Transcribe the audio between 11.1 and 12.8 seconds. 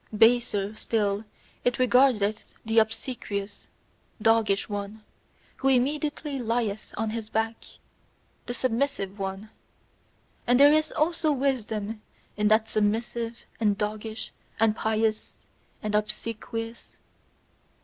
wisdom that is